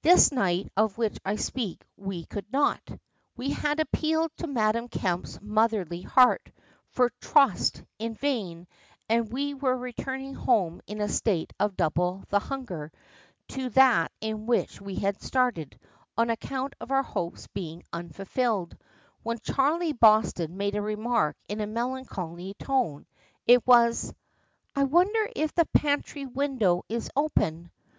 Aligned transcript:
This 0.00 0.32
night 0.32 0.72
of 0.78 0.96
which 0.96 1.18
I 1.26 1.36
speak 1.36 1.84
we 1.94 2.24
could 2.24 2.50
not. 2.50 2.80
We 3.36 3.50
had 3.50 3.80
appealed 3.80 4.30
to 4.38 4.46
Madame 4.46 4.88
Kemp's 4.88 5.38
motherly 5.42 6.00
heart 6.00 6.50
for 6.88 7.10
"trust," 7.20 7.82
in 7.98 8.14
vain, 8.14 8.66
and 9.10 9.30
we 9.30 9.52
were 9.52 9.76
returning 9.76 10.32
home 10.32 10.80
in 10.86 11.02
a 11.02 11.08
state 11.10 11.52
of 11.60 11.76
double 11.76 12.24
the 12.30 12.38
hunger 12.38 12.90
to 13.48 13.68
that 13.76 14.10
in 14.22 14.46
which 14.46 14.80
we 14.80 14.94
had 14.94 15.20
started, 15.20 15.78
on 16.16 16.30
account 16.30 16.72
of 16.80 16.90
our 16.90 17.02
hopes 17.02 17.46
being 17.48 17.82
unfulfilled, 17.92 18.74
when 19.22 19.38
Charlie 19.40 19.92
Boston 19.92 20.56
made 20.56 20.76
a 20.76 20.80
remark 20.80 21.36
in 21.46 21.60
a 21.60 21.66
melancholy 21.66 22.54
tone: 22.54 23.04
it 23.46 23.66
was 23.66 24.14
"I 24.74 24.84
wonder 24.84 25.28
if 25.36 25.52
the 25.52 25.66
pantry 25.74 26.24
window 26.24 26.84
is 26.88 27.10
open." 27.14 27.70